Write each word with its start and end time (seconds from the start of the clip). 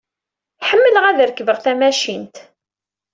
Ḥemmleɣ 0.67 1.03
ad 1.05 1.19
rekbeɣ 1.29 1.57
tamacint. 1.63 2.35